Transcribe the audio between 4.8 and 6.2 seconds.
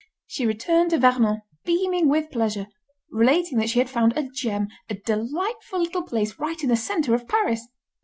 a delightful little